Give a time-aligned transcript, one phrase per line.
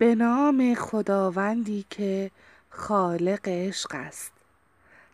[0.00, 2.30] به نام خداوندی که
[2.70, 4.32] خالق عشق است.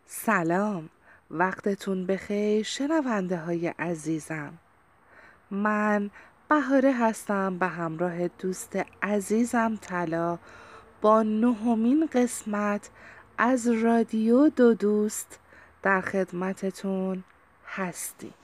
[0.07, 0.89] سلام
[1.31, 4.53] وقتتون بخیر شنونده های عزیزم.
[5.51, 6.11] من
[6.49, 10.39] بهاره هستم به همراه دوست عزیزم طلا
[11.01, 12.91] با نهمین قسمت
[13.39, 15.39] از رادیو دو دوست
[15.83, 17.25] در خدمتتون
[17.67, 18.35] هستیم.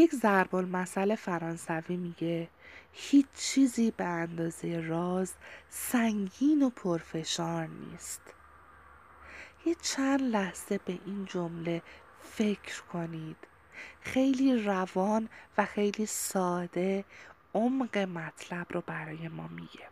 [0.00, 2.48] یک ضرب المثل فرانسوی میگه
[2.92, 5.32] هیچ چیزی به اندازه راز
[5.68, 8.20] سنگین و پرفشار نیست.
[9.66, 11.82] یه چند لحظه به این جمله
[12.22, 13.36] فکر کنید.
[14.00, 17.04] خیلی روان و خیلی ساده
[17.54, 19.88] عمق مطلب رو برای ما میگه.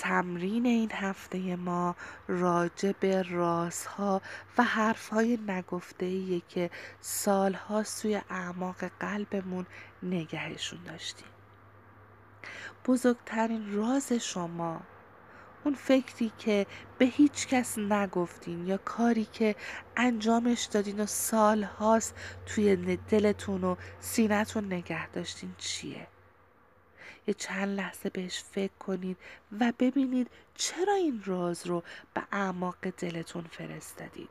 [0.00, 1.96] تمرین این هفته ما
[2.28, 4.22] راجع به رازها
[4.58, 6.70] و حرفهای نگفته که
[7.00, 9.66] سالها سوی اعماق قلبمون
[10.02, 11.28] نگهشون داشتیم.
[12.86, 14.80] بزرگترین راز شما
[15.64, 16.66] اون فکری که
[16.98, 19.56] به هیچ کس نگفتین یا کاری که
[19.96, 22.14] انجامش دادین و سالهاست
[22.46, 26.19] توی دلتون و سینتون نگه داشتین چیه؟ یه
[27.32, 29.16] چند لحظه بهش فکر کنید
[29.60, 31.82] و ببینید چرا این راز رو
[32.14, 34.28] به اعماق دلتون فرستادید.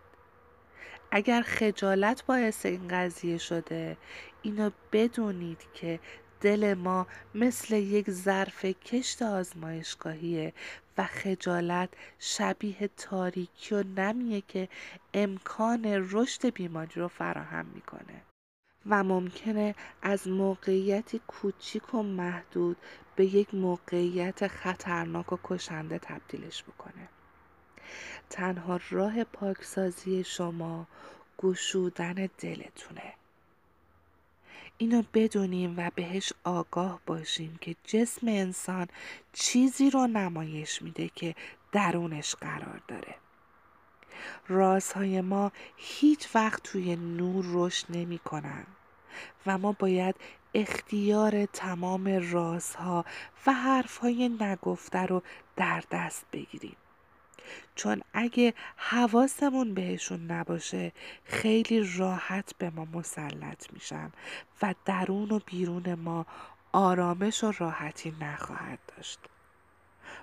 [1.11, 3.97] اگر خجالت باعث این قضیه شده
[4.41, 5.99] اینو بدونید که
[6.41, 10.53] دل ما مثل یک ظرف کشت آزمایشگاهیه
[10.97, 14.69] و خجالت شبیه تاریکی و نمیه که
[15.13, 18.28] امکان رشد بیماری رو فراهم می‌کنه.
[18.85, 22.77] و ممکنه از موقعیتی کوچیک و محدود
[23.15, 27.09] به یک موقعیت خطرناک و کشنده تبدیلش بکنه.
[28.29, 30.87] تنها راه پاکسازی شما
[31.37, 33.13] گشودن دلتونه.
[34.77, 38.87] اینو بدونیم و بهش آگاه باشیم که جسم انسان
[39.33, 41.35] چیزی رو نمایش میده که
[41.71, 43.15] درونش قرار داره.
[44.49, 48.65] رازهای ما هیچ وقت توی نور رشد نمی کنن
[49.45, 50.15] و ما باید
[50.53, 53.05] اختیار تمام رازها
[53.45, 55.23] و حرفهای نگفته رو
[55.55, 56.75] در دست بگیریم.
[57.75, 60.91] چون اگه حواسمون بهشون نباشه
[61.23, 64.11] خیلی راحت به ما مسلط میشن
[64.61, 66.25] و درون و بیرون ما
[66.71, 69.19] آرامش و راحتی نخواهد داشت.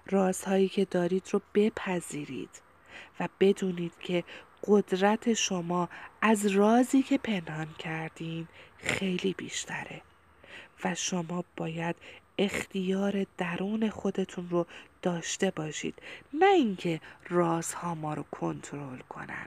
[0.06, 2.66] رازهایی که دارید رو بپذیرید.
[3.21, 4.25] و بدونید که
[4.67, 5.89] قدرت شما
[6.21, 8.49] از رازی که پنهان کردین
[8.79, 10.01] خیلی بیشتره
[10.84, 11.97] و شما باید
[12.39, 14.67] اختیار درون خودتون رو
[15.03, 15.95] داشته باشید
[16.35, 19.47] نه اینکه رازها ما رو کنترل کنن.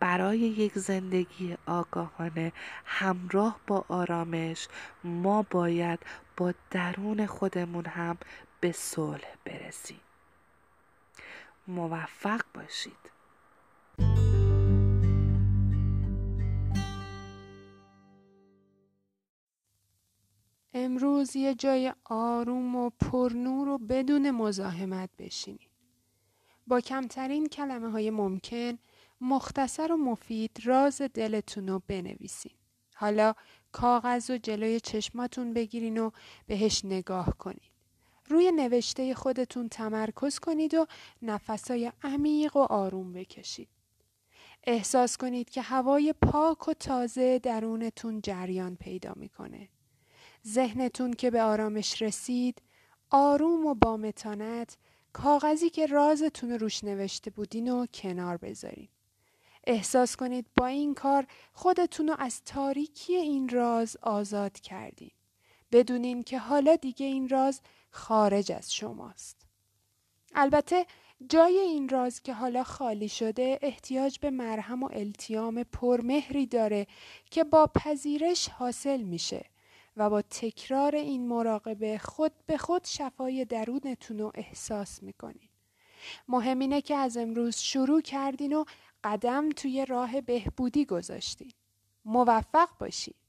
[0.00, 2.52] برای یک زندگی آگاهانه
[2.84, 4.68] همراه با آرامش
[5.04, 5.98] ما باید
[6.36, 8.18] با درون خودمون هم
[8.60, 10.00] به صلح برسیم.
[11.68, 13.14] موفق باشید
[20.74, 25.68] امروز یه جای آروم و پرنور و بدون مزاحمت بشینید.
[26.66, 28.78] با کمترین کلمه های ممکن
[29.20, 32.52] مختصر و مفید راز دلتون رو بنویسین.
[32.94, 33.34] حالا
[33.72, 36.10] کاغذ و جلوی چشماتون بگیرین و
[36.46, 37.73] بهش نگاه کنید.
[38.28, 40.86] روی نوشته خودتون تمرکز کنید و
[41.22, 43.68] نفسای عمیق و آروم بکشید.
[44.66, 49.68] احساس کنید که هوای پاک و تازه درونتون جریان پیدا می‌کنه.
[50.46, 52.62] ذهنتون که به آرامش رسید
[53.10, 54.76] آروم و با متانت
[55.12, 58.88] کاغذی که رازتون روش نوشته بودین و کنار بذارین.
[59.66, 65.10] احساس کنید با این کار خودتون رو از تاریکی این راز آزاد کردین.
[65.72, 67.60] بدونین که حالا دیگه این راز
[67.94, 69.46] خارج از شماست.
[70.34, 70.86] البته
[71.28, 76.86] جای این راز که حالا خالی شده احتیاج به مرهم و التیام پرمهری داره
[77.30, 79.44] که با پذیرش حاصل میشه.
[79.96, 85.48] و با تکرار این مراقبه خود به خود شفای درونتون رو احساس می‌کنین.
[86.28, 88.64] مهم اینه که از امروز شروع کردین و
[89.04, 91.52] قدم توی راه بهبودی گذاشتین.
[92.04, 93.23] موفق باشید.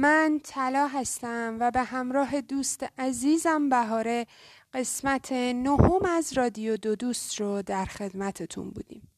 [0.00, 4.26] من طلا هستم و به همراه دوست عزیزم بهاره
[4.74, 9.08] قسمت نهم از رادیو دو دوست رو در خدمتتون بودیم.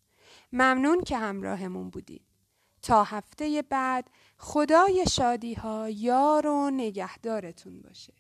[0.53, 2.21] ممنون که همراهمون بودیم
[2.83, 8.13] تا هفته بعد خدای شادی ها یار و نگهدارتون باشه.